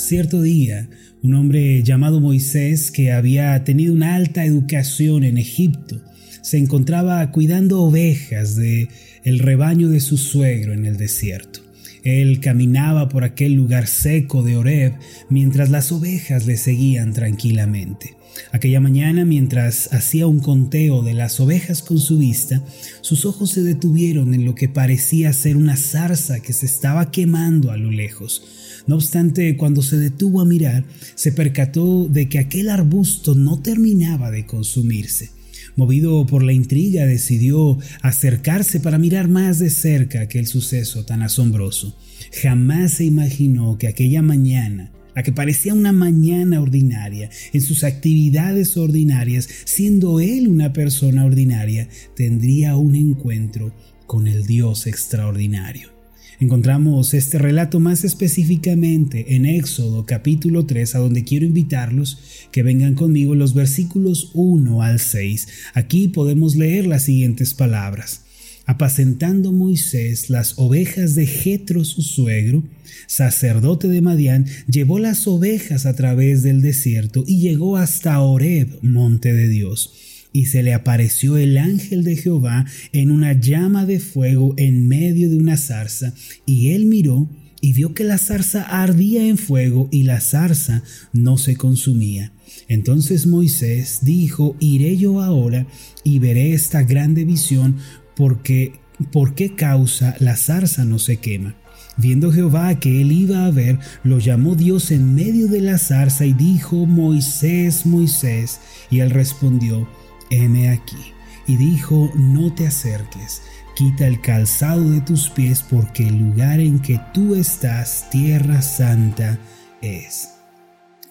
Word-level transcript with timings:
Cierto 0.00 0.40
día, 0.40 0.88
un 1.22 1.34
hombre 1.34 1.82
llamado 1.82 2.20
Moisés, 2.20 2.90
que 2.90 3.12
había 3.12 3.62
tenido 3.64 3.92
una 3.92 4.14
alta 4.14 4.46
educación 4.46 5.24
en 5.24 5.36
Egipto, 5.36 6.00
se 6.40 6.56
encontraba 6.56 7.30
cuidando 7.30 7.82
ovejas 7.82 8.56
de 8.56 8.88
el 9.24 9.38
rebaño 9.38 9.90
de 9.90 10.00
su 10.00 10.16
suegro 10.16 10.72
en 10.72 10.86
el 10.86 10.96
desierto. 10.96 11.60
Él 12.02 12.40
caminaba 12.40 13.10
por 13.10 13.24
aquel 13.24 13.52
lugar 13.52 13.86
seco 13.86 14.42
de 14.42 14.56
Oreb 14.56 14.94
mientras 15.28 15.68
las 15.68 15.92
ovejas 15.92 16.46
le 16.46 16.56
seguían 16.56 17.12
tranquilamente. 17.12 18.16
Aquella 18.52 18.80
mañana, 18.80 19.26
mientras 19.26 19.92
hacía 19.92 20.26
un 20.26 20.40
conteo 20.40 21.02
de 21.02 21.12
las 21.12 21.40
ovejas 21.40 21.82
con 21.82 21.98
su 21.98 22.18
vista, 22.18 22.64
sus 23.02 23.26
ojos 23.26 23.50
se 23.50 23.62
detuvieron 23.62 24.32
en 24.32 24.46
lo 24.46 24.54
que 24.54 24.68
parecía 24.68 25.32
ser 25.34 25.58
una 25.58 25.76
zarza 25.76 26.40
que 26.40 26.54
se 26.54 26.64
estaba 26.64 27.10
quemando 27.10 27.70
a 27.70 27.76
lo 27.76 27.90
lejos. 27.90 28.42
No 28.86 28.96
obstante, 28.96 29.56
cuando 29.56 29.82
se 29.82 29.98
detuvo 29.98 30.40
a 30.40 30.46
mirar, 30.46 30.84
se 31.14 31.32
percató 31.32 32.08
de 32.08 32.28
que 32.28 32.38
aquel 32.38 32.68
arbusto 32.68 33.34
no 33.34 33.60
terminaba 33.60 34.30
de 34.30 34.46
consumirse. 34.46 35.30
Movido 35.76 36.26
por 36.26 36.42
la 36.42 36.52
intriga, 36.52 37.06
decidió 37.06 37.78
acercarse 38.02 38.80
para 38.80 38.98
mirar 38.98 39.28
más 39.28 39.58
de 39.58 39.70
cerca 39.70 40.22
aquel 40.22 40.46
suceso 40.46 41.04
tan 41.04 41.22
asombroso. 41.22 41.96
Jamás 42.42 42.94
se 42.94 43.04
imaginó 43.04 43.78
que 43.78 43.88
aquella 43.88 44.22
mañana, 44.22 44.92
la 45.14 45.22
que 45.22 45.32
parecía 45.32 45.74
una 45.74 45.92
mañana 45.92 46.60
ordinaria, 46.60 47.30
en 47.52 47.60
sus 47.60 47.84
actividades 47.84 48.76
ordinarias, 48.76 49.48
siendo 49.64 50.20
él 50.20 50.48
una 50.48 50.72
persona 50.72 51.24
ordinaria, 51.24 51.88
tendría 52.16 52.76
un 52.76 52.94
encuentro 52.94 53.72
con 54.06 54.26
el 54.26 54.46
Dios 54.46 54.86
extraordinario. 54.86 55.99
Encontramos 56.40 57.12
este 57.12 57.36
relato 57.36 57.80
más 57.80 58.02
específicamente 58.02 59.36
en 59.36 59.44
Éxodo 59.44 60.06
capítulo 60.06 60.64
3, 60.64 60.94
a 60.94 60.98
donde 60.98 61.22
quiero 61.22 61.44
invitarlos 61.44 62.18
que 62.50 62.62
vengan 62.62 62.94
conmigo 62.94 63.34
los 63.34 63.52
versículos 63.52 64.30
1 64.32 64.80
al 64.80 65.00
6. 65.00 65.48
Aquí 65.74 66.08
podemos 66.08 66.56
leer 66.56 66.86
las 66.86 67.02
siguientes 67.02 67.52
palabras. 67.52 68.22
Apacentando 68.64 69.52
Moisés 69.52 70.30
las 70.30 70.54
ovejas 70.56 71.14
de 71.14 71.26
Jetro 71.26 71.84
su 71.84 72.00
suegro, 72.00 72.62
sacerdote 73.06 73.88
de 73.88 74.00
Madián, 74.00 74.46
llevó 74.66 74.98
las 74.98 75.26
ovejas 75.26 75.84
a 75.84 75.94
través 75.94 76.42
del 76.42 76.62
desierto 76.62 77.22
y 77.26 77.40
llegó 77.40 77.76
hasta 77.76 78.18
Oreb, 78.18 78.78
monte 78.80 79.34
de 79.34 79.46
Dios 79.46 80.09
y 80.32 80.46
se 80.46 80.62
le 80.62 80.74
apareció 80.74 81.36
el 81.36 81.58
ángel 81.58 82.04
de 82.04 82.16
Jehová 82.16 82.66
en 82.92 83.10
una 83.10 83.32
llama 83.32 83.86
de 83.86 84.00
fuego 84.00 84.54
en 84.56 84.86
medio 84.88 85.30
de 85.30 85.36
una 85.36 85.56
zarza, 85.56 86.14
y 86.46 86.70
él 86.70 86.86
miró 86.86 87.28
y 87.60 87.72
vio 87.72 87.92
que 87.94 88.04
la 88.04 88.18
zarza 88.18 88.62
ardía 88.62 89.26
en 89.26 89.36
fuego 89.36 89.88
y 89.90 90.04
la 90.04 90.20
zarza 90.20 90.82
no 91.12 91.36
se 91.36 91.56
consumía. 91.56 92.32
Entonces 92.68 93.26
Moisés 93.26 93.98
dijo, 94.02 94.56
iré 94.60 94.96
yo 94.96 95.20
ahora 95.20 95.66
y 96.02 96.18
veré 96.18 96.54
esta 96.54 96.82
grande 96.82 97.24
visión, 97.24 97.76
porque 98.16 98.72
por 99.12 99.34
qué 99.34 99.54
causa 99.54 100.16
la 100.20 100.36
zarza 100.36 100.84
no 100.84 100.98
se 100.98 101.18
quema. 101.18 101.56
Viendo 101.96 102.32
Jehová 102.32 102.80
que 102.80 103.02
él 103.02 103.12
iba 103.12 103.44
a 103.44 103.50
ver, 103.50 103.78
lo 104.04 104.18
llamó 104.20 104.54
Dios 104.54 104.90
en 104.90 105.14
medio 105.14 105.48
de 105.48 105.60
la 105.60 105.76
zarza 105.76 106.24
y 106.24 106.32
dijo, 106.32 106.86
Moisés, 106.86 107.84
Moisés. 107.84 108.60
Y 108.90 109.00
él 109.00 109.10
respondió, 109.10 109.86
heme 110.30 110.70
aquí. 110.70 111.12
Y 111.46 111.56
dijo, 111.56 112.10
no 112.14 112.54
te 112.54 112.66
acerques, 112.66 113.42
quita 113.74 114.06
el 114.06 114.20
calzado 114.20 114.90
de 114.90 115.00
tus 115.00 115.28
pies, 115.30 115.62
porque 115.68 116.06
el 116.06 116.16
lugar 116.16 116.60
en 116.60 116.80
que 116.80 117.00
tú 117.12 117.34
estás, 117.34 118.08
tierra 118.10 118.62
santa, 118.62 119.38
es. 119.82 120.28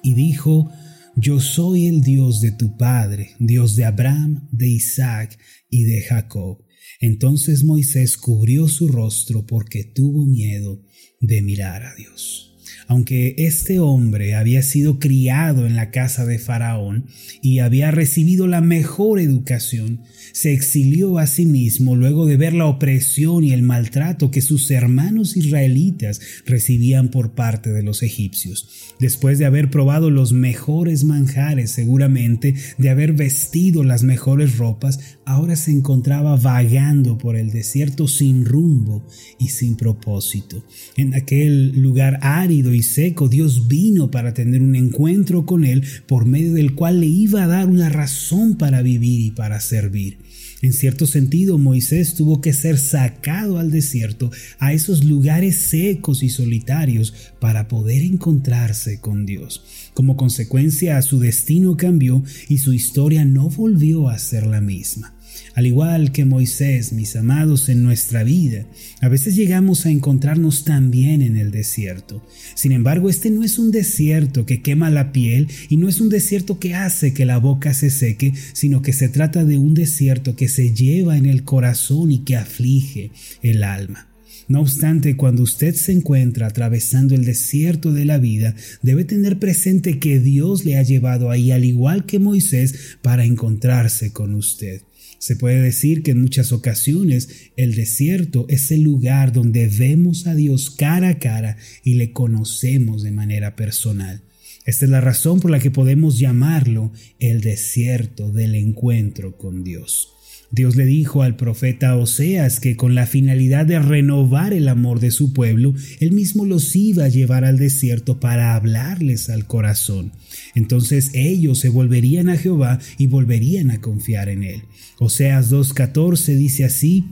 Y 0.02 0.14
dijo, 0.14 0.72
yo 1.16 1.42
soy 1.42 1.88
el 1.88 2.02
Dios 2.02 2.40
de 2.40 2.52
tu 2.52 2.78
Padre, 2.78 3.32
Dios 3.40 3.76
de 3.76 3.86
Abraham, 3.86 4.48
de 4.52 4.70
Isaac 4.70 5.38
y 5.70 5.84
de 5.84 6.02
Jacob. 6.02 6.64
Entonces 7.02 7.64
Moisés 7.64 8.18
cubrió 8.18 8.68
su 8.68 8.88
rostro 8.88 9.46
porque 9.46 9.84
tuvo 9.84 10.26
miedo 10.26 10.82
de 11.20 11.42
mirar 11.42 11.84
a 11.84 11.94
Dios. 11.96 12.49
Aunque 12.90 13.36
este 13.38 13.80
hombre 13.80 14.34
había 14.34 14.64
sido 14.64 14.98
criado 14.98 15.68
en 15.68 15.76
la 15.76 15.92
casa 15.92 16.26
de 16.26 16.40
Faraón 16.40 17.06
y 17.40 17.60
había 17.60 17.92
recibido 17.92 18.48
la 18.48 18.62
mejor 18.62 19.20
educación, 19.20 20.02
se 20.40 20.54
exilió 20.54 21.18
a 21.18 21.28
sí 21.28 21.46
mismo 21.46 21.98
luego 21.98 22.26
de 22.26 22.38
ver 22.38 22.54
la 22.54 22.66
opresión 22.66 23.44
y 23.44 23.52
el 23.52 23.62
maltrato 23.62 24.32
que 24.32 24.40
sus 24.40 24.72
hermanos 24.72 25.36
israelitas 25.36 26.22
recibían 26.46 27.10
por 27.10 27.32
parte 27.32 27.74
de 27.74 27.84
los 27.84 28.04
egipcios. 28.04 28.70
Después 29.02 29.38
de 29.38 29.46
haber 29.46 29.70
probado 29.70 30.10
los 30.10 30.32
mejores 30.32 31.04
manjares 31.04 31.72
seguramente, 31.72 32.56
de 32.78 32.90
haber 32.90 33.12
vestido 33.12 33.84
las 33.84 34.04
mejores 34.04 34.58
ropas, 34.58 35.18
ahora 35.26 35.58
se 35.58 35.72
encontraba 35.72 36.38
vagando 36.38 37.18
por 37.18 37.36
el 37.36 37.52
desierto 37.52 38.08
sin 38.08 38.46
rumbo 38.46 39.06
y 39.40 39.50
sin 39.50 39.76
propósito. 39.76 40.64
En 40.96 41.16
aquel 41.16 41.82
lugar 41.82 42.18
árido 42.22 42.74
y 42.74 42.82
seco, 42.82 43.28
Dios 43.28 43.68
vino 43.68 44.10
para 44.10 44.34
tener 44.34 44.62
un 44.62 44.78
encuentro 44.78 45.46
con 45.46 45.66
él 45.66 45.84
por 46.08 46.26
medio 46.26 46.54
del 46.54 46.76
cual 46.76 47.02
le 47.02 47.08
iba 47.08 47.44
a 47.44 47.48
dar 47.48 47.68
una 47.68 47.90
razón 47.90 48.56
para 48.56 48.82
vivir 48.82 49.20
y 49.20 49.32
para 49.32 49.60
servir. 49.60 50.29
En 50.62 50.74
cierto 50.74 51.08
sentido, 51.08 51.58
Moisés 51.58 52.16
tuvo 52.16 52.42
que 52.42 52.52
ser 52.52 52.78
sacado 52.78 53.60
al 53.60 53.72
desierto, 53.72 54.30
a 54.60 54.74
esos 54.74 55.06
lugares 55.06 55.56
secos 55.56 56.22
y 56.22 56.30
solitarios, 56.30 57.14
para 57.40 57.68
poder 57.68 58.02
encontrarse 58.02 59.00
con 59.00 59.26
Dios. 59.26 59.64
Como 59.94 60.18
consecuencia, 60.18 61.02
su 61.02 61.20
destino 61.20 61.78
cambió 61.78 62.24
y 62.50 62.58
su 62.58 62.74
historia 62.74 63.24
no 63.24 63.50
volvió 63.50 64.10
a 64.10 64.20
ser 64.20 64.46
la 64.46 64.60
misma. 64.60 65.14
Al 65.56 65.66
igual 65.66 66.12
que 66.12 66.26
Moisés, 66.26 66.94
mis 66.94 67.16
amados, 67.16 67.70
en 67.70 67.84
nuestra 67.84 68.24
vida, 68.24 68.66
a 69.02 69.10
veces 69.10 69.36
llegamos 69.36 69.86
a 69.86 69.90
encontrarnos 69.90 70.64
también 70.64 71.22
en 71.22 71.36
el 71.36 71.52
desierto. 71.52 72.26
Sin 72.56 72.72
embargo, 72.72 73.10
este 73.10 73.30
no 73.30 73.44
es 73.44 73.60
un 73.60 73.72
desierto 73.72 74.46
que 74.46 74.62
quema 74.62 74.90
la 74.90 75.12
piel 75.12 75.48
y 75.70 75.78
no 75.78 75.90
es 75.90 76.00
un 76.00 76.10
desierto 76.10 76.60
que 76.60 76.76
hace 76.76 77.14
que 77.14 77.26
la 77.26 77.38
boca 77.38 77.74
se 77.74 77.90
seque, 77.90 78.34
sino 78.54 78.82
que 78.82 78.94
se 78.94 79.10
trata 79.10 79.44
de 79.44 79.58
un 79.58 79.74
desierto 79.74 80.36
que 80.36 80.48
se 80.48 80.74
lleva 80.74 81.18
en 81.18 81.26
el 81.26 81.44
corazón 81.44 82.12
y 82.12 82.20
que 82.20 82.36
aflige 82.36 83.12
el 83.42 83.64
alma. 83.64 84.10
No 84.50 84.62
obstante, 84.62 85.16
cuando 85.16 85.44
usted 85.44 85.76
se 85.76 85.92
encuentra 85.92 86.48
atravesando 86.48 87.14
el 87.14 87.24
desierto 87.24 87.94
de 87.94 88.06
la 88.06 88.18
vida, 88.18 88.56
debe 88.82 89.06
tener 89.06 89.38
presente 89.38 90.00
que 90.00 90.20
Dios 90.20 90.66
le 90.66 90.76
ha 90.78 90.82
llevado 90.82 91.30
ahí, 91.30 91.52
al 91.52 91.66
igual 91.66 92.08
que 92.08 92.18
Moisés, 92.18 92.98
para 93.04 93.26
encontrarse 93.26 94.12
con 94.12 94.34
usted. 94.34 94.82
Se 95.20 95.36
puede 95.36 95.62
decir 95.62 96.02
que 96.02 96.12
en 96.12 96.22
muchas 96.22 96.52
ocasiones 96.52 97.52
el 97.58 97.76
desierto 97.76 98.46
es 98.50 98.72
el 98.72 98.82
lugar 98.82 99.34
donde 99.34 99.68
vemos 99.68 100.26
a 100.28 100.34
Dios 100.34 100.72
cara 100.72 101.10
a 101.10 101.20
cara 101.20 101.58
y 101.84 101.96
le 101.96 102.14
conocemos 102.14 103.04
de 103.04 103.12
manera 103.12 103.56
personal. 103.56 104.22
Esta 104.66 104.86
es 104.86 104.92
la 104.92 105.02
razón 105.02 105.40
por 105.40 105.52
la 105.52 105.60
que 105.60 105.72
podemos 105.72 106.20
llamarlo 106.20 106.94
el 107.20 107.42
desierto 107.42 108.32
del 108.32 108.56
encuentro 108.56 109.38
con 109.38 109.64
Dios. 109.64 110.14
Dios 110.52 110.76
le 110.76 110.86
dijo 110.86 111.22
al 111.22 111.36
profeta 111.36 111.96
Oseas 111.96 112.60
que 112.60 112.76
con 112.76 112.96
la 112.96 113.06
finalidad 113.06 113.66
de 113.66 113.80
renovar 113.80 114.54
el 114.54 114.68
amor 114.68 115.00
de 115.00 115.12
su 115.12 115.32
pueblo, 115.32 115.76
él 116.00 116.12
mismo 116.12 116.46
los 116.46 116.76
iba 116.76 117.06
a 117.06 117.10
llevar 117.10 117.46
al 117.46 117.58
desierto 117.58 118.20
para 118.20 118.56
hablarles 118.56 119.30
al 119.30 119.46
corazón. 119.46 120.12
Entonces 120.56 121.12
ellos 121.14 121.60
se 121.60 121.70
volverían 121.70 122.30
a 122.30 122.38
Jehová 122.38 122.80
y 122.98 123.08
volverían 123.08 123.70
a 123.70 123.80
confiar 123.80 124.30
en 124.30 124.44
él. 124.44 124.64
Oseas 124.98 125.52
2.14 125.52 126.36
dice 126.36 126.66
así, 126.66 127.06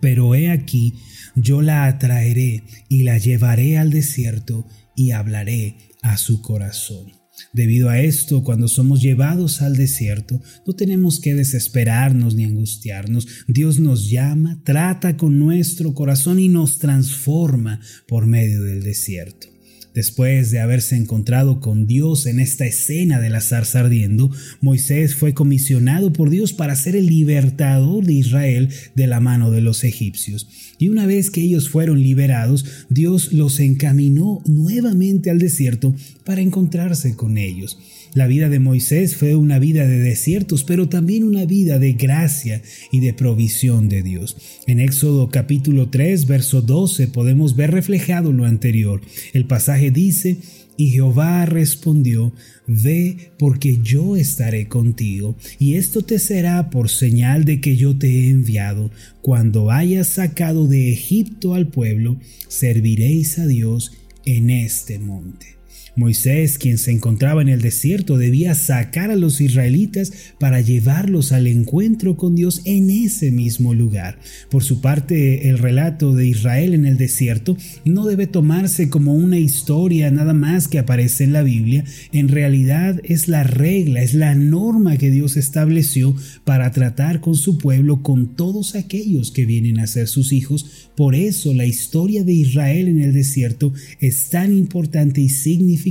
pero 0.00 0.34
he 0.34 0.50
aquí, 0.50 0.94
yo 1.36 1.62
la 1.62 1.86
atraeré 1.86 2.64
y 2.88 3.04
la 3.04 3.18
llevaré 3.18 3.78
al 3.78 3.90
desierto 3.90 4.66
y 4.96 5.12
hablaré 5.12 5.76
a 6.02 6.16
su 6.16 6.42
corazón. 6.42 7.17
Debido 7.52 7.88
a 7.88 8.00
esto, 8.00 8.42
cuando 8.42 8.68
somos 8.68 9.00
llevados 9.00 9.62
al 9.62 9.76
desierto, 9.76 10.40
no 10.66 10.74
tenemos 10.74 11.20
que 11.20 11.34
desesperarnos 11.34 12.34
ni 12.34 12.44
angustiarnos. 12.44 13.26
Dios 13.46 13.78
nos 13.80 14.10
llama, 14.10 14.60
trata 14.64 15.16
con 15.16 15.38
nuestro 15.38 15.94
corazón 15.94 16.38
y 16.38 16.48
nos 16.48 16.78
transforma 16.78 17.80
por 18.06 18.26
medio 18.26 18.62
del 18.62 18.82
desierto. 18.82 19.57
Después 19.94 20.50
de 20.50 20.60
haberse 20.60 20.96
encontrado 20.96 21.60
con 21.60 21.86
Dios 21.86 22.26
en 22.26 22.40
esta 22.40 22.66
escena 22.66 23.20
de 23.20 23.30
la 23.30 23.40
zarza 23.40 23.80
ardiendo, 23.80 24.30
Moisés 24.60 25.14
fue 25.14 25.34
comisionado 25.34 26.12
por 26.12 26.30
Dios 26.30 26.52
para 26.52 26.76
ser 26.76 26.94
el 26.94 27.06
libertador 27.06 28.04
de 28.04 28.12
Israel 28.12 28.68
de 28.94 29.06
la 29.06 29.20
mano 29.20 29.50
de 29.50 29.60
los 29.60 29.84
egipcios. 29.84 30.48
Y 30.78 30.88
una 30.90 31.06
vez 31.06 31.30
que 31.30 31.40
ellos 31.40 31.68
fueron 31.68 32.00
liberados, 32.02 32.64
Dios 32.88 33.32
los 33.32 33.58
encaminó 33.60 34.42
nuevamente 34.46 35.30
al 35.30 35.38
desierto 35.38 35.94
para 36.24 36.40
encontrarse 36.40 37.16
con 37.16 37.38
ellos. 37.38 37.78
La 38.18 38.26
vida 38.26 38.48
de 38.48 38.58
Moisés 38.58 39.14
fue 39.14 39.36
una 39.36 39.60
vida 39.60 39.86
de 39.86 40.00
desiertos, 40.00 40.64
pero 40.64 40.88
también 40.88 41.22
una 41.22 41.44
vida 41.44 41.78
de 41.78 41.92
gracia 41.92 42.62
y 42.90 42.98
de 42.98 43.14
provisión 43.14 43.88
de 43.88 44.02
Dios. 44.02 44.36
En 44.66 44.80
Éxodo 44.80 45.28
capítulo 45.28 45.88
3, 45.88 46.26
verso 46.26 46.60
12 46.60 47.06
podemos 47.06 47.54
ver 47.54 47.70
reflejado 47.70 48.32
lo 48.32 48.44
anterior. 48.44 49.02
El 49.34 49.44
pasaje 49.44 49.92
dice, 49.92 50.38
y 50.76 50.88
Jehová 50.88 51.46
respondió, 51.46 52.32
Ve 52.66 53.30
porque 53.38 53.78
yo 53.84 54.16
estaré 54.16 54.66
contigo, 54.66 55.36
y 55.60 55.74
esto 55.74 56.02
te 56.02 56.18
será 56.18 56.70
por 56.70 56.88
señal 56.88 57.44
de 57.44 57.60
que 57.60 57.76
yo 57.76 57.96
te 57.96 58.08
he 58.08 58.30
enviado. 58.30 58.90
Cuando 59.22 59.70
hayas 59.70 60.08
sacado 60.08 60.66
de 60.66 60.92
Egipto 60.92 61.54
al 61.54 61.68
pueblo, 61.68 62.18
serviréis 62.48 63.38
a 63.38 63.46
Dios 63.46 63.92
en 64.24 64.50
este 64.50 64.98
monte. 64.98 65.57
Moisés, 65.98 66.58
quien 66.58 66.78
se 66.78 66.92
encontraba 66.92 67.42
en 67.42 67.48
el 67.48 67.60
desierto, 67.60 68.18
debía 68.18 68.54
sacar 68.54 69.10
a 69.10 69.16
los 69.16 69.40
israelitas 69.40 70.12
para 70.38 70.60
llevarlos 70.60 71.32
al 71.32 71.48
encuentro 71.48 72.16
con 72.16 72.36
Dios 72.36 72.62
en 72.64 72.88
ese 72.88 73.32
mismo 73.32 73.74
lugar. 73.74 74.20
Por 74.48 74.62
su 74.62 74.80
parte, 74.80 75.48
el 75.48 75.58
relato 75.58 76.14
de 76.14 76.28
Israel 76.28 76.74
en 76.74 76.86
el 76.86 76.98
desierto 76.98 77.56
no 77.84 78.06
debe 78.06 78.28
tomarse 78.28 78.88
como 78.88 79.12
una 79.12 79.40
historia 79.40 80.08
nada 80.12 80.34
más 80.34 80.68
que 80.68 80.78
aparece 80.78 81.24
en 81.24 81.32
la 81.32 81.42
Biblia. 81.42 81.84
En 82.12 82.28
realidad 82.28 83.00
es 83.02 83.26
la 83.26 83.42
regla, 83.42 84.00
es 84.00 84.14
la 84.14 84.36
norma 84.36 84.98
que 84.98 85.10
Dios 85.10 85.36
estableció 85.36 86.14
para 86.44 86.70
tratar 86.70 87.20
con 87.20 87.34
su 87.34 87.58
pueblo, 87.58 88.04
con 88.04 88.36
todos 88.36 88.76
aquellos 88.76 89.32
que 89.32 89.46
vienen 89.46 89.80
a 89.80 89.88
ser 89.88 90.06
sus 90.06 90.32
hijos. 90.32 90.90
Por 90.94 91.16
eso 91.16 91.52
la 91.54 91.66
historia 91.66 92.22
de 92.22 92.34
Israel 92.34 92.86
en 92.86 93.00
el 93.00 93.12
desierto 93.12 93.72
es 93.98 94.30
tan 94.30 94.56
importante 94.56 95.20
y 95.20 95.28
significativa 95.28 95.87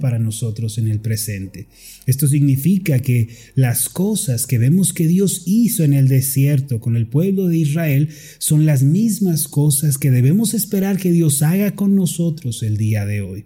para 0.00 0.18
nosotros 0.18 0.78
en 0.78 0.88
el 0.88 1.00
presente. 1.00 1.66
Esto 2.06 2.26
significa 2.26 2.98
que 3.00 3.28
las 3.54 3.88
cosas 3.88 4.46
que 4.46 4.58
vemos 4.58 4.92
que 4.92 5.06
Dios 5.06 5.42
hizo 5.46 5.84
en 5.84 5.92
el 5.92 6.08
desierto 6.08 6.80
con 6.80 6.96
el 6.96 7.06
pueblo 7.06 7.48
de 7.48 7.58
Israel 7.58 8.08
son 8.38 8.66
las 8.66 8.82
mismas 8.82 9.48
cosas 9.48 9.98
que 9.98 10.10
debemos 10.10 10.54
esperar 10.54 10.98
que 10.98 11.12
Dios 11.12 11.42
haga 11.42 11.74
con 11.74 11.94
nosotros 11.94 12.62
el 12.62 12.76
día 12.76 13.06
de 13.06 13.22
hoy. 13.22 13.44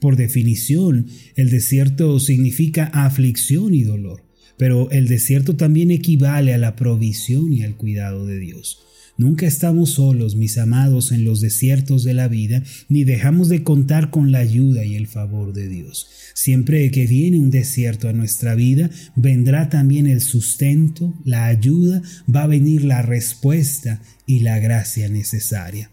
Por 0.00 0.16
definición, 0.16 1.06
el 1.34 1.50
desierto 1.50 2.20
significa 2.20 2.84
aflicción 2.84 3.74
y 3.74 3.82
dolor, 3.82 4.22
pero 4.56 4.90
el 4.90 5.08
desierto 5.08 5.56
también 5.56 5.90
equivale 5.90 6.54
a 6.54 6.58
la 6.58 6.76
provisión 6.76 7.52
y 7.52 7.62
al 7.62 7.76
cuidado 7.76 8.26
de 8.26 8.38
Dios. 8.38 8.87
Nunca 9.18 9.46
estamos 9.46 9.94
solos, 9.94 10.36
mis 10.36 10.58
amados, 10.58 11.10
en 11.10 11.24
los 11.24 11.40
desiertos 11.40 12.04
de 12.04 12.14
la 12.14 12.28
vida, 12.28 12.62
ni 12.88 13.02
dejamos 13.02 13.48
de 13.48 13.64
contar 13.64 14.10
con 14.10 14.30
la 14.30 14.38
ayuda 14.38 14.84
y 14.84 14.94
el 14.94 15.08
favor 15.08 15.52
de 15.52 15.68
Dios. 15.68 16.08
Siempre 16.34 16.88
que 16.92 17.08
viene 17.08 17.40
un 17.40 17.50
desierto 17.50 18.08
a 18.08 18.12
nuestra 18.12 18.54
vida, 18.54 18.90
vendrá 19.16 19.70
también 19.70 20.06
el 20.06 20.20
sustento, 20.20 21.18
la 21.24 21.46
ayuda, 21.46 22.00
va 22.32 22.44
a 22.44 22.46
venir 22.46 22.84
la 22.84 23.02
respuesta 23.02 24.00
y 24.24 24.38
la 24.38 24.60
gracia 24.60 25.08
necesaria. 25.08 25.90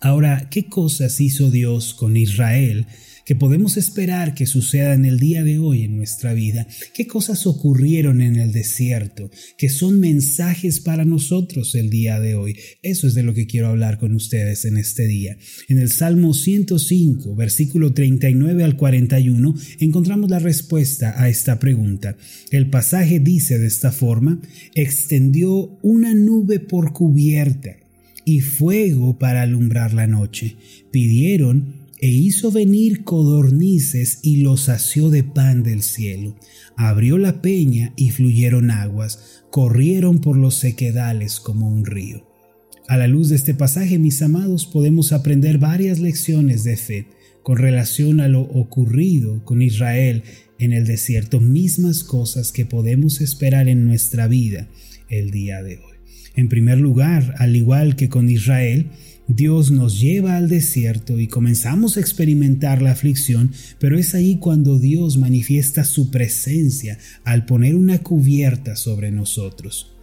Ahora, 0.00 0.48
¿qué 0.48 0.66
cosas 0.66 1.20
hizo 1.20 1.50
Dios 1.50 1.92
con 1.92 2.16
Israel 2.16 2.86
que 3.24 3.34
podemos 3.34 3.76
esperar 3.76 4.32
que 4.32 4.46
suceda 4.46 4.94
en 4.94 5.04
el 5.04 5.18
día 5.18 5.42
de 5.42 5.58
hoy 5.58 5.82
en 5.82 5.96
nuestra 5.96 6.34
vida? 6.34 6.68
¿Qué 6.94 7.08
cosas 7.08 7.48
ocurrieron 7.48 8.22
en 8.22 8.36
el 8.36 8.52
desierto 8.52 9.28
que 9.58 9.68
son 9.68 9.98
mensajes 9.98 10.78
para 10.78 11.04
nosotros 11.04 11.74
el 11.74 11.90
día 11.90 12.20
de 12.20 12.36
hoy? 12.36 12.56
Eso 12.80 13.08
es 13.08 13.14
de 13.14 13.24
lo 13.24 13.34
que 13.34 13.48
quiero 13.48 13.66
hablar 13.66 13.98
con 13.98 14.14
ustedes 14.14 14.64
en 14.66 14.76
este 14.76 15.08
día. 15.08 15.36
En 15.68 15.80
el 15.80 15.90
Salmo 15.90 16.32
105, 16.32 17.34
versículo 17.34 17.92
39 17.92 18.62
al 18.62 18.76
41, 18.76 19.52
encontramos 19.80 20.30
la 20.30 20.38
respuesta 20.38 21.20
a 21.20 21.28
esta 21.28 21.58
pregunta. 21.58 22.16
El 22.52 22.70
pasaje 22.70 23.18
dice 23.18 23.58
de 23.58 23.66
esta 23.66 23.90
forma, 23.90 24.40
extendió 24.76 25.76
una 25.82 26.14
nube 26.14 26.60
por 26.60 26.92
cubierta 26.92 27.87
y 28.28 28.40
fuego 28.40 29.18
para 29.18 29.40
alumbrar 29.40 29.94
la 29.94 30.06
noche. 30.06 30.56
Pidieron 30.90 31.86
e 31.98 32.08
hizo 32.08 32.52
venir 32.52 33.02
codornices 33.02 34.20
y 34.22 34.42
los 34.42 34.64
sació 34.64 35.08
de 35.08 35.24
pan 35.24 35.62
del 35.62 35.82
cielo. 35.82 36.36
Abrió 36.76 37.16
la 37.16 37.40
peña 37.40 37.94
y 37.96 38.10
fluyeron 38.10 38.70
aguas, 38.70 39.42
corrieron 39.50 40.20
por 40.20 40.36
los 40.36 40.56
sequedales 40.56 41.40
como 41.40 41.68
un 41.68 41.86
río. 41.86 42.28
A 42.86 42.98
la 42.98 43.06
luz 43.06 43.30
de 43.30 43.36
este 43.36 43.54
pasaje, 43.54 43.98
mis 43.98 44.20
amados, 44.20 44.66
podemos 44.66 45.12
aprender 45.12 45.56
varias 45.58 45.98
lecciones 45.98 46.64
de 46.64 46.76
fe 46.76 47.06
con 47.42 47.56
relación 47.56 48.20
a 48.20 48.28
lo 48.28 48.42
ocurrido 48.42 49.42
con 49.46 49.62
Israel 49.62 50.22
en 50.58 50.74
el 50.74 50.86
desierto, 50.86 51.40
mismas 51.40 52.04
cosas 52.04 52.52
que 52.52 52.66
podemos 52.66 53.22
esperar 53.22 53.68
en 53.68 53.86
nuestra 53.86 54.28
vida 54.28 54.68
el 55.08 55.30
día 55.30 55.62
de 55.62 55.78
hoy. 55.78 55.87
En 56.38 56.48
primer 56.48 56.78
lugar, 56.78 57.34
al 57.38 57.56
igual 57.56 57.96
que 57.96 58.08
con 58.08 58.30
Israel, 58.30 58.86
Dios 59.26 59.72
nos 59.72 60.00
lleva 60.00 60.36
al 60.36 60.48
desierto 60.48 61.18
y 61.18 61.26
comenzamos 61.26 61.96
a 61.96 62.00
experimentar 62.00 62.80
la 62.80 62.92
aflicción, 62.92 63.50
pero 63.80 63.98
es 63.98 64.14
ahí 64.14 64.36
cuando 64.38 64.78
Dios 64.78 65.16
manifiesta 65.16 65.82
su 65.82 66.12
presencia 66.12 66.96
al 67.24 67.44
poner 67.44 67.74
una 67.74 67.98
cubierta 67.98 68.76
sobre 68.76 69.10
nosotros. 69.10 69.97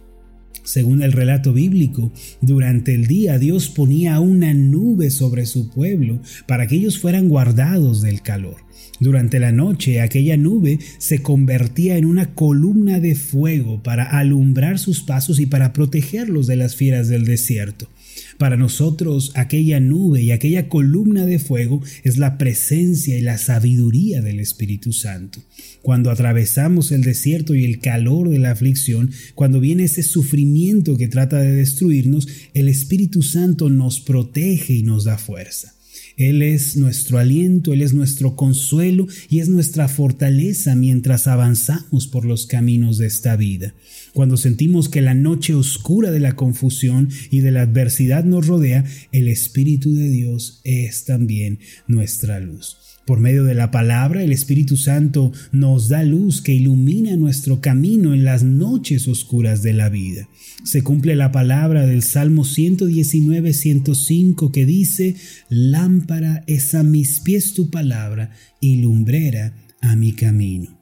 Según 0.66 1.00
el 1.02 1.12
relato 1.12 1.52
bíblico, 1.52 2.12
durante 2.40 2.92
el 2.92 3.06
día 3.06 3.38
Dios 3.38 3.68
ponía 3.68 4.18
una 4.18 4.52
nube 4.52 5.10
sobre 5.10 5.46
su 5.46 5.70
pueblo 5.70 6.20
para 6.48 6.66
que 6.66 6.74
ellos 6.74 6.98
fueran 6.98 7.28
guardados 7.28 8.02
del 8.02 8.20
calor. 8.20 8.56
Durante 8.98 9.38
la 9.38 9.52
noche 9.52 10.00
aquella 10.00 10.36
nube 10.36 10.80
se 10.98 11.22
convertía 11.22 11.96
en 11.98 12.04
una 12.04 12.34
columna 12.34 12.98
de 12.98 13.14
fuego 13.14 13.80
para 13.84 14.04
alumbrar 14.18 14.80
sus 14.80 15.02
pasos 15.02 15.38
y 15.38 15.46
para 15.46 15.72
protegerlos 15.72 16.48
de 16.48 16.56
las 16.56 16.74
fieras 16.74 17.06
del 17.06 17.24
desierto. 17.26 17.88
Para 18.38 18.56
nosotros 18.56 19.32
aquella 19.34 19.80
nube 19.80 20.22
y 20.22 20.30
aquella 20.30 20.68
columna 20.68 21.24
de 21.24 21.38
fuego 21.38 21.82
es 22.04 22.18
la 22.18 22.36
presencia 22.36 23.18
y 23.18 23.22
la 23.22 23.38
sabiduría 23.38 24.20
del 24.20 24.40
Espíritu 24.40 24.92
Santo. 24.92 25.40
Cuando 25.80 26.10
atravesamos 26.10 26.92
el 26.92 27.02
desierto 27.02 27.54
y 27.54 27.64
el 27.64 27.80
calor 27.80 28.28
de 28.28 28.38
la 28.38 28.50
aflicción, 28.50 29.10
cuando 29.34 29.60
viene 29.60 29.84
ese 29.84 30.02
sufrimiento 30.02 30.96
que 30.98 31.08
trata 31.08 31.38
de 31.40 31.52
destruirnos, 31.52 32.28
el 32.52 32.68
Espíritu 32.68 33.22
Santo 33.22 33.70
nos 33.70 34.00
protege 34.00 34.74
y 34.74 34.82
nos 34.82 35.04
da 35.04 35.16
fuerza. 35.16 35.74
Él 36.16 36.40
es 36.40 36.76
nuestro 36.76 37.18
aliento, 37.18 37.74
Él 37.74 37.82
es 37.82 37.92
nuestro 37.92 38.36
consuelo 38.36 39.06
y 39.28 39.40
es 39.40 39.48
nuestra 39.48 39.86
fortaleza 39.86 40.74
mientras 40.74 41.26
avanzamos 41.26 42.06
por 42.06 42.24
los 42.24 42.46
caminos 42.46 42.96
de 42.96 43.06
esta 43.06 43.36
vida. 43.36 43.74
Cuando 44.14 44.38
sentimos 44.38 44.88
que 44.88 45.02
la 45.02 45.14
noche 45.14 45.54
oscura 45.54 46.10
de 46.10 46.20
la 46.20 46.34
confusión 46.34 47.10
y 47.30 47.40
de 47.40 47.50
la 47.50 47.62
adversidad 47.62 48.24
nos 48.24 48.46
rodea, 48.46 48.84
el 49.12 49.28
Espíritu 49.28 49.94
de 49.94 50.08
Dios 50.08 50.62
es 50.64 51.04
también 51.04 51.58
nuestra 51.86 52.40
luz. 52.40 52.95
Por 53.06 53.20
medio 53.20 53.44
de 53.44 53.54
la 53.54 53.70
palabra, 53.70 54.24
el 54.24 54.32
Espíritu 54.32 54.76
Santo 54.76 55.32
nos 55.52 55.88
da 55.88 56.02
luz 56.02 56.42
que 56.42 56.52
ilumina 56.52 57.16
nuestro 57.16 57.60
camino 57.60 58.12
en 58.12 58.24
las 58.24 58.42
noches 58.42 59.06
oscuras 59.06 59.62
de 59.62 59.74
la 59.74 59.88
vida. 59.88 60.28
Se 60.64 60.82
cumple 60.82 61.14
la 61.14 61.30
palabra 61.30 61.86
del 61.86 62.02
Salmo 62.02 62.44
119, 62.44 63.52
105 63.52 64.50
que 64.50 64.66
dice, 64.66 65.14
Lámpara 65.48 66.42
es 66.48 66.74
a 66.74 66.82
mis 66.82 67.20
pies 67.20 67.54
tu 67.54 67.70
palabra 67.70 68.32
y 68.60 68.78
lumbrera 68.78 69.54
a 69.80 69.94
mi 69.94 70.10
camino. 70.10 70.76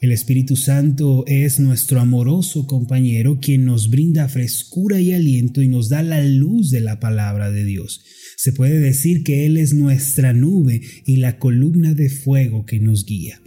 El 0.00 0.10
Espíritu 0.10 0.56
Santo 0.56 1.22
es 1.28 1.60
nuestro 1.60 2.00
amoroso 2.00 2.66
compañero 2.66 3.38
quien 3.40 3.64
nos 3.64 3.88
brinda 3.88 4.28
frescura 4.28 5.00
y 5.00 5.12
aliento 5.12 5.62
y 5.62 5.68
nos 5.68 5.88
da 5.88 6.02
la 6.02 6.24
luz 6.24 6.70
de 6.70 6.80
la 6.80 6.98
palabra 6.98 7.52
de 7.52 7.64
Dios. 7.64 8.04
Se 8.38 8.52
puede 8.52 8.78
decir 8.78 9.24
que 9.24 9.46
Él 9.46 9.56
es 9.56 9.74
nuestra 9.74 10.32
nube 10.32 10.80
y 11.04 11.16
la 11.16 11.40
columna 11.40 11.94
de 11.94 12.08
fuego 12.08 12.66
que 12.66 12.78
nos 12.78 13.04
guía. 13.04 13.42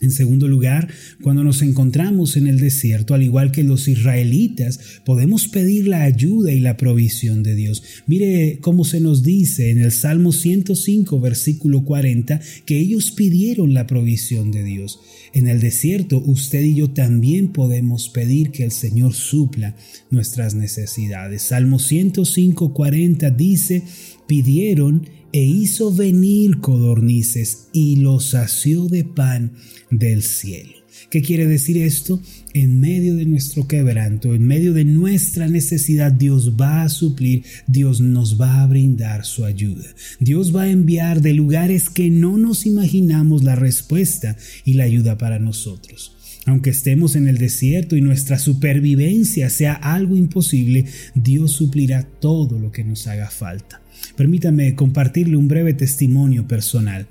En 0.00 0.12
segundo 0.12 0.46
lugar, 0.46 0.88
cuando 1.22 1.42
nos 1.42 1.60
encontramos 1.60 2.36
en 2.36 2.46
el 2.46 2.60
desierto, 2.60 3.14
al 3.14 3.24
igual 3.24 3.50
que 3.50 3.64
los 3.64 3.88
israelitas, 3.88 4.78
podemos 5.04 5.48
pedir 5.48 5.88
la 5.88 6.04
ayuda 6.04 6.52
y 6.52 6.60
la 6.60 6.76
provisión 6.76 7.42
de 7.42 7.56
Dios. 7.56 7.82
Mire 8.06 8.58
cómo 8.60 8.84
se 8.84 9.00
nos 9.00 9.24
dice 9.24 9.70
en 9.70 9.78
el 9.78 9.90
Salmo 9.90 10.30
105, 10.30 11.18
versículo 11.20 11.84
40, 11.84 12.40
que 12.64 12.78
ellos 12.78 13.10
pidieron 13.10 13.74
la 13.74 13.88
provisión 13.88 14.52
de 14.52 14.62
Dios. 14.62 15.00
En 15.32 15.48
el 15.48 15.60
desierto, 15.60 16.22
usted 16.24 16.62
y 16.62 16.76
yo 16.76 16.90
también 16.90 17.48
podemos 17.48 18.08
pedir 18.08 18.50
que 18.50 18.64
el 18.64 18.72
Señor 18.72 19.14
supla 19.14 19.74
nuestras 20.10 20.54
necesidades. 20.54 21.42
Salmo 21.42 21.80
105, 21.80 22.72
40 22.72 23.30
dice, 23.30 23.82
pidieron 24.28 25.08
e 25.32 25.42
hizo 25.44 25.92
venir 25.92 26.60
codornices 26.60 27.68
y 27.72 27.96
los 27.96 28.30
sació 28.30 28.86
de 28.86 29.04
pan 29.04 29.52
del 29.90 30.22
cielo. 30.22 30.78
¿Qué 31.10 31.22
quiere 31.22 31.46
decir 31.46 31.78
esto? 31.78 32.20
En 32.52 32.80
medio 32.80 33.16
de 33.16 33.24
nuestro 33.24 33.66
quebranto, 33.66 34.34
en 34.34 34.46
medio 34.46 34.74
de 34.74 34.84
nuestra 34.84 35.48
necesidad, 35.48 36.12
Dios 36.12 36.54
va 36.60 36.82
a 36.82 36.88
suplir, 36.88 37.44
Dios 37.66 38.00
nos 38.00 38.38
va 38.38 38.62
a 38.62 38.66
brindar 38.66 39.24
su 39.24 39.44
ayuda. 39.44 39.86
Dios 40.20 40.54
va 40.54 40.62
a 40.62 40.70
enviar 40.70 41.22
de 41.22 41.32
lugares 41.32 41.88
que 41.88 42.10
no 42.10 42.36
nos 42.36 42.66
imaginamos 42.66 43.42
la 43.42 43.56
respuesta 43.56 44.36
y 44.64 44.74
la 44.74 44.84
ayuda 44.84 45.16
para 45.16 45.38
nosotros. 45.38 46.16
Aunque 46.44 46.70
estemos 46.70 47.16
en 47.16 47.28
el 47.28 47.38
desierto 47.38 47.96
y 47.96 48.00
nuestra 48.00 48.38
supervivencia 48.38 49.50
sea 49.50 49.74
algo 49.74 50.16
imposible, 50.16 50.86
Dios 51.14 51.52
suplirá 51.52 52.02
todo 52.02 52.58
lo 52.58 52.72
que 52.72 52.84
nos 52.84 53.06
haga 53.06 53.30
falta. 53.30 53.82
Permítame 54.16 54.74
compartirle 54.74 55.36
un 55.36 55.48
breve 55.48 55.74
testimonio 55.74 56.46
personal. 56.46 57.06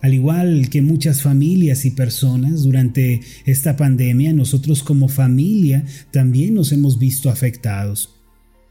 Al 0.00 0.14
igual 0.14 0.68
que 0.70 0.82
muchas 0.82 1.22
familias 1.22 1.84
y 1.84 1.90
personas 1.90 2.62
durante 2.62 3.20
esta 3.46 3.76
pandemia, 3.76 4.32
nosotros 4.32 4.82
como 4.82 5.08
familia 5.08 5.84
también 6.12 6.54
nos 6.54 6.72
hemos 6.72 6.98
visto 6.98 7.30
afectados. 7.30 8.17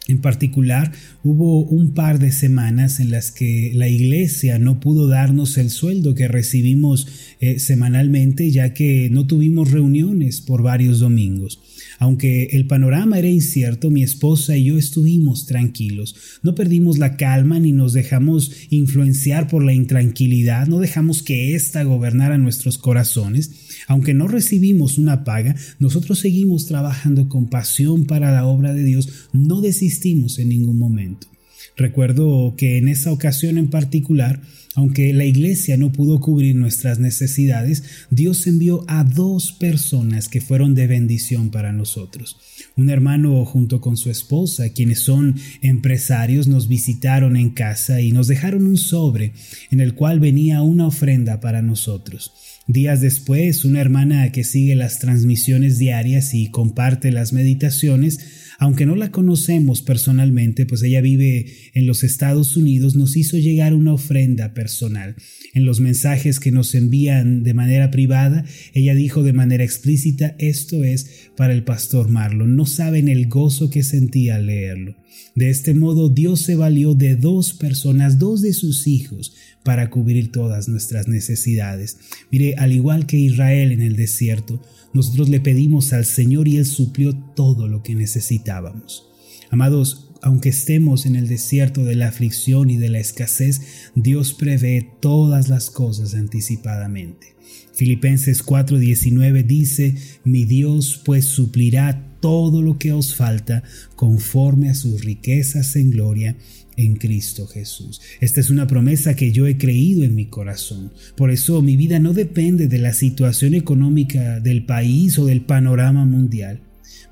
En 0.07 0.19
particular, 0.19 0.93
hubo 1.21 1.65
un 1.65 1.91
par 1.91 2.17
de 2.17 2.31
semanas 2.31 3.01
en 3.01 3.11
las 3.11 3.31
que 3.31 3.71
la 3.75 3.89
iglesia 3.89 4.57
no 4.57 4.79
pudo 4.79 5.09
darnos 5.09 5.57
el 5.57 5.69
sueldo 5.69 6.15
que 6.15 6.29
recibimos 6.29 7.07
eh, 7.41 7.59
semanalmente 7.59 8.49
ya 8.49 8.73
que 8.73 9.09
no 9.11 9.27
tuvimos 9.27 9.71
reuniones 9.71 10.39
por 10.39 10.63
varios 10.63 10.99
domingos. 10.99 11.59
Aunque 11.99 12.49
el 12.51 12.67
panorama 12.67 13.17
era 13.17 13.27
incierto, 13.27 13.89
mi 13.89 14.03
esposa 14.03 14.55
y 14.55 14.65
yo 14.65 14.77
estuvimos 14.77 15.45
tranquilos. 15.45 16.15
No 16.41 16.55
perdimos 16.55 16.99
la 16.99 17.17
calma 17.17 17.59
ni 17.59 17.71
nos 17.71 17.91
dejamos 17.91 18.51
influenciar 18.69 19.47
por 19.47 19.63
la 19.63 19.73
intranquilidad, 19.73 20.67
no 20.67 20.79
dejamos 20.79 21.23
que 21.23 21.55
ésta 21.55 21.83
gobernara 21.83 22.37
nuestros 22.37 22.77
corazones. 22.77 23.51
Aunque 23.87 24.13
no 24.13 24.27
recibimos 24.27 24.97
una 24.97 25.23
paga, 25.23 25.55
nosotros 25.79 26.19
seguimos 26.19 26.67
trabajando 26.67 27.29
con 27.29 27.49
pasión 27.49 28.05
para 28.05 28.31
la 28.31 28.45
obra 28.45 28.73
de 28.73 28.83
Dios, 28.83 29.09
no 29.33 29.61
desistimos 29.61 29.96
en 30.05 30.49
ningún 30.49 30.77
momento. 30.77 31.27
Recuerdo 31.75 32.55
que 32.57 32.77
en 32.77 32.87
esa 32.87 33.11
ocasión 33.11 33.57
en 33.57 33.69
particular, 33.69 34.41
aunque 34.75 35.11
la 35.13 35.25
iglesia 35.25 35.75
no 35.75 35.91
pudo 35.91 36.19
cubrir 36.19 36.55
nuestras 36.55 36.99
necesidades, 36.99 37.83
Dios 38.09 38.45
envió 38.47 38.83
a 38.87 39.03
dos 39.03 39.51
personas 39.51 40.29
que 40.29 40.41
fueron 40.41 40.75
de 40.75 40.87
bendición 40.87 41.49
para 41.49 41.73
nosotros. 41.73 42.37
Un 42.75 42.89
hermano 42.89 43.43
junto 43.45 43.81
con 43.81 43.97
su 43.97 44.09
esposa, 44.09 44.69
quienes 44.69 44.99
son 44.99 45.35
empresarios, 45.61 46.47
nos 46.47 46.67
visitaron 46.67 47.35
en 47.35 47.49
casa 47.49 48.01
y 48.01 48.11
nos 48.11 48.27
dejaron 48.27 48.67
un 48.67 48.77
sobre 48.77 49.33
en 49.71 49.79
el 49.79 49.95
cual 49.95 50.19
venía 50.19 50.61
una 50.61 50.87
ofrenda 50.87 51.39
para 51.39 51.61
nosotros. 51.61 52.33
Días 52.67 52.99
después, 52.99 53.63
una 53.63 53.79
hermana 53.79 54.31
que 54.31 54.43
sigue 54.43 54.75
las 54.75 54.99
transmisiones 54.99 55.79
diarias 55.79 56.33
y 56.33 56.51
comparte 56.51 57.11
las 57.13 57.31
meditaciones, 57.31 58.19
aunque 58.59 58.85
no 58.85 58.95
la 58.95 59.11
conocemos 59.11 59.81
personalmente, 59.81 60.65
pues 60.65 60.81
ella 60.81 61.01
vive 61.01 61.45
en 61.73 61.85
los 61.85 62.03
Estados 62.03 62.57
Unidos, 62.57 62.95
nos 62.95 63.15
hizo 63.15 63.37
llegar 63.37 63.73
una 63.73 63.93
ofrenda 63.93 64.53
personal. 64.53 65.15
En 65.53 65.65
los 65.65 65.79
mensajes 65.79 66.39
que 66.39 66.51
nos 66.51 66.73
envían 66.73 67.43
de 67.43 67.53
manera 67.53 67.91
privada, 67.91 68.45
ella 68.73 68.95
dijo 68.95 69.23
de 69.23 69.33
manera 69.33 69.63
explícita, 69.63 70.35
esto 70.39 70.83
es 70.83 71.29
para 71.35 71.53
el 71.53 71.63
pastor 71.63 72.09
Marlon. 72.09 72.55
No 72.55 72.65
saben 72.65 73.07
el 73.09 73.27
gozo 73.27 73.69
que 73.69 73.83
sentía 73.83 74.35
al 74.35 74.47
leerlo. 74.47 74.95
De 75.35 75.49
este 75.51 75.75
modo, 75.75 76.09
Dios 76.09 76.41
se 76.41 76.55
valió 76.55 76.95
de 76.95 77.15
dos 77.15 77.53
personas, 77.53 78.17
dos 78.17 78.41
de 78.41 78.53
sus 78.53 78.87
hijos, 78.87 79.35
para 79.67 79.89
cubrir 79.89 80.31
todas 80.31 80.69
nuestras 80.69 81.09
necesidades. 81.09 81.97
Mire, 82.31 82.55
al 82.55 82.71
igual 82.71 83.05
que 83.05 83.17
Israel 83.17 83.73
en 83.73 83.81
el 83.81 83.97
desierto, 83.97 84.61
nosotros 84.93 85.27
le 85.27 85.41
pedimos 85.41 85.91
al 85.91 86.05
Señor 86.05 86.47
y 86.47 86.55
Él 86.55 86.65
suplió 86.65 87.13
todo 87.35 87.67
lo 87.67 87.83
que 87.83 87.93
necesitábamos. 87.93 89.09
Amados, 89.49 90.09
aunque 90.21 90.47
estemos 90.47 91.05
en 91.05 91.17
el 91.17 91.27
desierto 91.27 91.83
de 91.83 91.95
la 91.95 92.07
aflicción 92.07 92.69
y 92.69 92.77
de 92.77 92.87
la 92.87 92.99
escasez, 92.99 93.59
Dios 93.93 94.33
prevé 94.33 94.89
todas 95.01 95.49
las 95.49 95.69
cosas 95.69 96.13
anticipadamente. 96.13 97.35
Filipenses 97.73 98.45
4:19 98.45 99.43
dice, 99.45 99.95
mi 100.23 100.45
Dios 100.45 101.01
pues 101.03 101.25
suplirá 101.25 102.06
todo 102.19 102.61
lo 102.61 102.77
que 102.77 102.93
os 102.93 103.15
falta 103.15 103.63
conforme 103.95 104.69
a 104.69 104.75
sus 104.75 105.03
riquezas 105.03 105.75
en 105.75 105.91
gloria 105.91 106.35
en 106.77 106.95
Cristo 106.95 107.47
Jesús. 107.47 107.99
Esta 108.21 108.39
es 108.39 108.49
una 108.49 108.67
promesa 108.67 109.15
que 109.15 109.31
yo 109.31 109.47
he 109.47 109.57
creído 109.57 110.03
en 110.03 110.15
mi 110.15 110.27
corazón. 110.27 110.93
Por 111.15 111.31
eso 111.31 111.61
mi 111.61 111.75
vida 111.75 111.99
no 111.99 112.13
depende 112.13 112.67
de 112.67 112.77
la 112.77 112.93
situación 112.93 113.55
económica 113.55 114.39
del 114.39 114.63
país 114.65 115.17
o 115.17 115.25
del 115.25 115.41
panorama 115.41 116.05
mundial. 116.05 116.61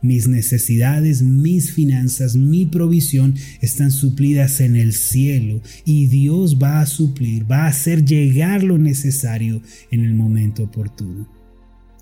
Mis 0.02 0.28
necesidades, 0.28 1.24
mis 1.24 1.72
finanzas, 1.72 2.36
mi 2.36 2.68
provisión 2.68 3.34
están 3.62 3.90
suplidas 3.90 4.62
en 4.62 4.76
el 4.76 4.94
cielo 4.94 5.62
y 5.84 6.06
Dios 6.08 6.60
va 6.62 6.82
a 6.82 6.86
suplir, 6.86 7.50
va 7.52 7.64
a 7.64 7.70
hacer 7.70 8.06
llegar 8.06 8.64
lo 8.64 8.78
necesario 8.78 9.64
en 9.90 10.06
el 10.06 10.14
momento 10.14 10.64
oportuno. 10.64 11.35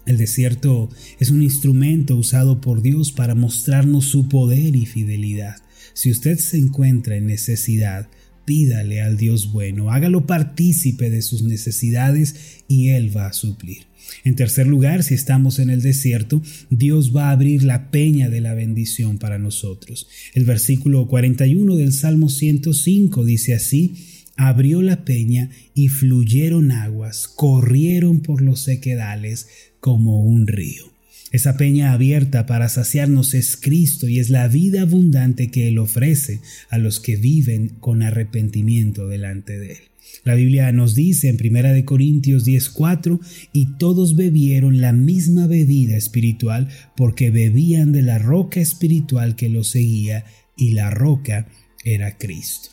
El 0.06 0.18
desierto 0.18 0.90
es 1.20 1.30
un 1.32 1.42
instrumento 1.42 2.18
usado 2.18 2.60
por 2.60 2.82
Dios 2.82 3.12
para 3.12 3.36
mostrarnos 3.36 4.06
su 4.06 4.28
poder 4.28 4.76
y 4.76 4.86
fidelidad. 4.86 5.58
Si 5.94 6.12
usted 6.12 6.38
se 6.40 6.58
encuentra 6.58 7.16
en 7.16 7.28
necesidad, 7.28 8.10
pídale 8.46 9.02
al 9.02 9.16
Dios 9.16 9.52
bueno, 9.52 9.92
hágalo 9.92 10.28
partícipe 10.28 11.10
de 11.10 11.22
sus 11.22 11.44
necesidades 11.44 12.64
y 12.68 12.90
Él 12.90 13.16
va 13.16 13.28
a 13.28 13.34
suplir. 13.34 13.84
En 14.26 14.36
tercer 14.36 14.68
lugar, 14.68 15.04
si 15.04 15.14
estamos 15.14 15.60
en 15.60 15.70
el 15.70 15.82
desierto, 15.82 16.42
Dios 16.70 17.16
va 17.16 17.30
a 17.30 17.32
abrir 17.32 17.64
la 17.64 17.90
peña 17.90 18.30
de 18.30 18.42
la 18.42 18.54
bendición 18.54 19.18
para 19.18 19.40
nosotros. 19.40 20.08
El 20.34 20.44
versículo 20.44 21.08
41 21.08 21.76
del 21.78 21.94
Salmo 21.94 22.30
105 22.30 23.24
dice 23.24 23.54
así, 23.54 23.96
abrió 24.36 24.82
la 24.82 25.06
peña 25.06 25.52
y 25.74 25.88
fluyeron 25.88 26.72
aguas, 26.72 27.28
corrieron 27.28 28.20
por 28.22 28.42
los 28.42 28.62
sequedales 28.62 29.48
como 29.84 30.24
un 30.24 30.48
río. 30.48 30.94
Esa 31.34 31.58
peña 31.58 31.92
abierta 31.92 32.46
para 32.46 32.70
saciarnos 32.70 33.34
es 33.34 33.58
Cristo 33.58 34.08
y 34.08 34.20
es 34.20 34.30
la 34.30 34.48
vida 34.48 34.84
abundante 34.84 35.52
que 35.52 35.68
Él 35.68 35.78
ofrece 35.78 36.40
a 36.70 36.78
los 36.78 37.02
que 37.02 37.18
viven 37.18 37.68
con 37.82 38.02
arrepentimiento 38.02 39.10
delante 39.10 39.60
de 39.60 39.74
Él. 39.74 39.78
La 40.24 40.36
Biblia 40.36 40.72
nos 40.72 40.96
dice 40.96 41.28
en 41.28 41.36
1 41.36 41.84
Corintios 41.84 42.46
10:4, 42.46 43.20
y 43.52 43.78
todos 43.78 44.16
bebieron 44.16 44.80
la 44.80 44.94
misma 44.94 45.48
bebida 45.48 45.98
espiritual 45.98 46.70
porque 46.96 47.30
bebían 47.30 47.92
de 47.92 48.04
la 48.04 48.20
roca 48.20 48.62
espiritual 48.62 49.36
que 49.36 49.50
los 49.50 49.68
seguía 49.68 50.24
y 50.56 50.72
la 50.72 50.92
roca 50.92 51.50
era 51.84 52.18
Cristo. 52.18 52.73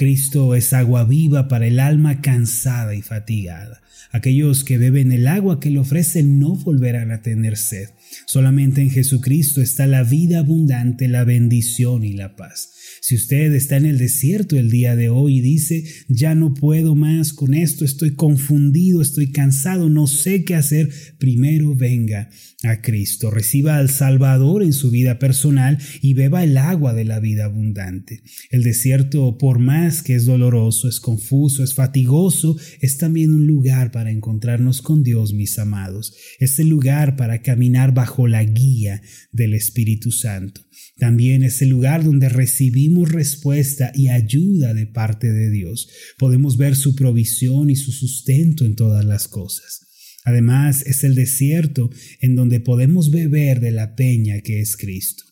Cristo 0.00 0.54
es 0.54 0.72
agua 0.72 1.04
viva 1.04 1.46
para 1.46 1.66
el 1.66 1.78
alma 1.78 2.22
cansada 2.22 2.94
y 2.94 3.02
fatigada. 3.02 3.82
Aquellos 4.12 4.64
que 4.64 4.78
beben 4.78 5.12
el 5.12 5.28
agua 5.28 5.60
que 5.60 5.68
le 5.68 5.78
ofrecen 5.78 6.40
no 6.40 6.56
volverán 6.56 7.10
a 7.10 7.20
tener 7.20 7.58
sed. 7.58 7.90
Solamente 8.24 8.80
en 8.80 8.88
Jesucristo 8.88 9.60
está 9.60 9.86
la 9.86 10.02
vida 10.02 10.38
abundante, 10.38 11.06
la 11.06 11.24
bendición 11.24 12.02
y 12.02 12.14
la 12.14 12.34
paz. 12.34 12.70
Si 13.00 13.16
usted 13.16 13.54
está 13.54 13.76
en 13.76 13.86
el 13.86 13.98
desierto 13.98 14.56
el 14.56 14.70
día 14.70 14.94
de 14.94 15.08
hoy 15.08 15.38
y 15.38 15.40
dice, 15.40 15.84
ya 16.08 16.34
no 16.34 16.52
puedo 16.52 16.94
más 16.94 17.32
con 17.32 17.54
esto, 17.54 17.84
estoy 17.84 18.14
confundido, 18.14 19.00
estoy 19.00 19.32
cansado, 19.32 19.88
no 19.88 20.06
sé 20.06 20.44
qué 20.44 20.54
hacer, 20.54 20.90
primero 21.18 21.74
venga 21.74 22.30
a 22.62 22.82
Cristo, 22.82 23.30
reciba 23.30 23.76
al 23.76 23.88
Salvador 23.88 24.62
en 24.62 24.74
su 24.74 24.90
vida 24.90 25.18
personal 25.18 25.78
y 26.02 26.12
beba 26.12 26.44
el 26.44 26.58
agua 26.58 26.92
de 26.92 27.06
la 27.06 27.20
vida 27.20 27.46
abundante. 27.46 28.22
El 28.50 28.62
desierto, 28.62 29.38
por 29.38 29.58
más 29.58 30.02
que 30.02 30.14
es 30.14 30.26
doloroso, 30.26 30.88
es 30.88 31.00
confuso, 31.00 31.64
es 31.64 31.74
fatigoso, 31.74 32.58
es 32.80 32.98
también 32.98 33.32
un 33.32 33.46
lugar 33.46 33.92
para 33.92 34.10
encontrarnos 34.10 34.82
con 34.82 35.02
Dios, 35.02 35.32
mis 35.32 35.58
amados. 35.58 36.14
Es 36.38 36.58
el 36.58 36.68
lugar 36.68 37.16
para 37.16 37.40
caminar 37.40 37.94
bajo 37.94 38.26
la 38.26 38.44
guía 38.44 39.00
del 39.32 39.54
Espíritu 39.54 40.12
Santo. 40.12 40.60
También 40.96 41.42
es 41.42 41.62
el 41.62 41.70
lugar 41.70 42.04
donde 42.04 42.28
recibimos 42.28 43.10
respuesta 43.10 43.90
y 43.94 44.08
ayuda 44.08 44.74
de 44.74 44.86
parte 44.86 45.32
de 45.32 45.50
Dios. 45.50 45.88
Podemos 46.18 46.56
ver 46.58 46.76
su 46.76 46.94
provisión 46.94 47.70
y 47.70 47.76
su 47.76 47.90
sustento 47.92 48.66
en 48.66 48.76
todas 48.76 49.04
las 49.04 49.26
cosas. 49.26 49.86
Además, 50.24 50.82
es 50.86 51.02
el 51.02 51.14
desierto 51.14 51.90
en 52.20 52.36
donde 52.36 52.60
podemos 52.60 53.10
beber 53.10 53.60
de 53.60 53.70
la 53.70 53.96
peña 53.96 54.40
que 54.42 54.60
es 54.60 54.76
Cristo. 54.76 55.24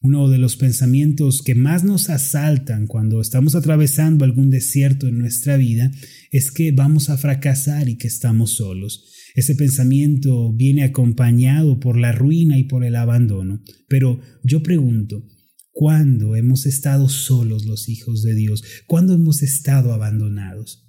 Uno 0.00 0.30
de 0.30 0.38
los 0.38 0.56
pensamientos 0.56 1.42
que 1.42 1.56
más 1.56 1.82
nos 1.82 2.08
asaltan 2.08 2.86
cuando 2.86 3.20
estamos 3.20 3.56
atravesando 3.56 4.24
algún 4.24 4.48
desierto 4.48 5.08
en 5.08 5.18
nuestra 5.18 5.56
vida 5.56 5.90
es 6.30 6.52
que 6.52 6.70
vamos 6.70 7.10
a 7.10 7.18
fracasar 7.18 7.88
y 7.88 7.96
que 7.96 8.06
estamos 8.06 8.52
solos. 8.52 9.12
Ese 9.34 9.54
pensamiento 9.54 10.52
viene 10.52 10.84
acompañado 10.84 11.80
por 11.80 11.96
la 11.98 12.12
ruina 12.12 12.58
y 12.58 12.64
por 12.64 12.84
el 12.84 12.96
abandono. 12.96 13.62
Pero 13.88 14.20
yo 14.42 14.62
pregunto, 14.62 15.26
¿cuándo 15.72 16.36
hemos 16.36 16.66
estado 16.66 17.08
solos 17.08 17.64
los 17.66 17.88
hijos 17.88 18.22
de 18.22 18.34
Dios? 18.34 18.64
¿Cuándo 18.86 19.14
hemos 19.14 19.42
estado 19.42 19.92
abandonados? 19.92 20.84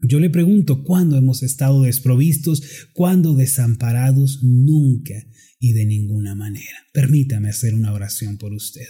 Yo 0.00 0.20
le 0.20 0.28
pregunto, 0.28 0.84
¿cuándo 0.84 1.16
hemos 1.16 1.42
estado 1.42 1.82
desprovistos? 1.82 2.62
¿Cuándo 2.92 3.34
desamparados? 3.34 4.42
Nunca 4.42 5.14
y 5.58 5.72
de 5.72 5.86
ninguna 5.86 6.34
manera. 6.34 6.78
Permítame 6.92 7.48
hacer 7.48 7.74
una 7.74 7.92
oración 7.92 8.36
por 8.36 8.52
usted. 8.52 8.88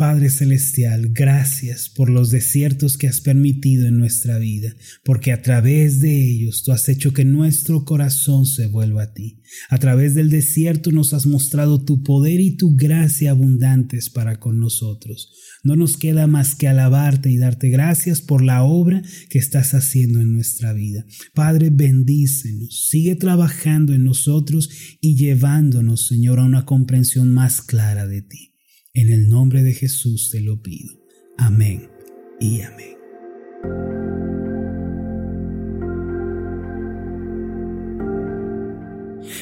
Padre 0.00 0.30
Celestial, 0.30 1.10
gracias 1.12 1.90
por 1.90 2.08
los 2.08 2.30
desiertos 2.30 2.96
que 2.96 3.06
has 3.06 3.20
permitido 3.20 3.86
en 3.86 3.98
nuestra 3.98 4.38
vida, 4.38 4.74
porque 5.04 5.30
a 5.30 5.42
través 5.42 6.00
de 6.00 6.26
ellos 6.26 6.62
tú 6.62 6.72
has 6.72 6.88
hecho 6.88 7.12
que 7.12 7.26
nuestro 7.26 7.84
corazón 7.84 8.46
se 8.46 8.66
vuelva 8.66 9.02
a 9.02 9.12
ti. 9.12 9.42
A 9.68 9.76
través 9.76 10.14
del 10.14 10.30
desierto 10.30 10.90
nos 10.90 11.12
has 11.12 11.26
mostrado 11.26 11.84
tu 11.84 12.02
poder 12.02 12.40
y 12.40 12.56
tu 12.56 12.74
gracia 12.76 13.32
abundantes 13.32 14.08
para 14.08 14.40
con 14.40 14.58
nosotros. 14.58 15.34
No 15.64 15.76
nos 15.76 15.98
queda 15.98 16.26
más 16.26 16.54
que 16.54 16.66
alabarte 16.66 17.30
y 17.30 17.36
darte 17.36 17.68
gracias 17.68 18.22
por 18.22 18.42
la 18.42 18.62
obra 18.62 19.02
que 19.28 19.38
estás 19.38 19.74
haciendo 19.74 20.22
en 20.22 20.32
nuestra 20.32 20.72
vida. 20.72 21.04
Padre, 21.34 21.68
bendícenos, 21.68 22.88
sigue 22.88 23.16
trabajando 23.16 23.92
en 23.92 24.04
nosotros 24.04 24.70
y 25.02 25.16
llevándonos, 25.16 26.06
Señor, 26.06 26.38
a 26.38 26.44
una 26.44 26.64
comprensión 26.64 27.34
más 27.34 27.60
clara 27.60 28.06
de 28.06 28.22
ti. 28.22 28.49
En 28.92 29.12
el 29.12 29.28
nombre 29.28 29.62
de 29.62 29.72
Jesús 29.72 30.30
te 30.32 30.40
lo 30.40 30.60
pido. 30.60 30.92
Amén 31.38 31.88
y 32.40 32.60
amén. 32.62 32.96